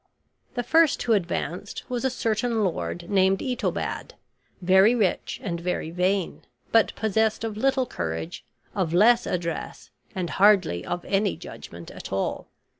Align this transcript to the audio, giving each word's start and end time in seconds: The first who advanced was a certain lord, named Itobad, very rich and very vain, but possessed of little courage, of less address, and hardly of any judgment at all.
The 0.55 0.63
first 0.63 1.03
who 1.03 1.13
advanced 1.13 1.87
was 1.87 2.03
a 2.03 2.09
certain 2.09 2.63
lord, 2.63 3.07
named 3.07 3.37
Itobad, 3.39 4.15
very 4.59 4.95
rich 4.95 5.39
and 5.43 5.59
very 5.61 5.91
vain, 5.91 6.41
but 6.71 6.95
possessed 6.95 7.43
of 7.43 7.55
little 7.55 7.85
courage, 7.85 8.43
of 8.73 8.95
less 8.95 9.27
address, 9.27 9.91
and 10.15 10.31
hardly 10.31 10.83
of 10.83 11.05
any 11.05 11.37
judgment 11.37 11.91
at 11.91 12.11
all. 12.11 12.47